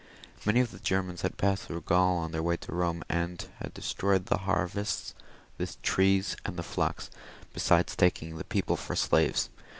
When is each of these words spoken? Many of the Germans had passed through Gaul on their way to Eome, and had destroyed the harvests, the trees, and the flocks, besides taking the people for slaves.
Many 0.45 0.61
of 0.61 0.71
the 0.71 0.79
Germans 0.79 1.21
had 1.21 1.37
passed 1.37 1.65
through 1.65 1.81
Gaul 1.81 2.17
on 2.17 2.31
their 2.31 2.41
way 2.41 2.57
to 2.57 2.71
Eome, 2.71 3.03
and 3.07 3.47
had 3.59 3.71
destroyed 3.71 4.25
the 4.25 4.39
harvests, 4.49 5.13
the 5.59 5.67
trees, 5.83 6.35
and 6.43 6.57
the 6.57 6.63
flocks, 6.63 7.11
besides 7.53 7.95
taking 7.95 8.35
the 8.37 8.43
people 8.43 8.77
for 8.77 8.95
slaves. 8.95 9.49